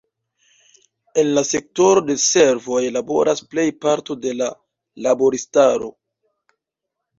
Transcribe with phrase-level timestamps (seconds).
[1.23, 4.51] En la sektoro de servoj laboras plej parto de la
[5.11, 5.95] laboristaro.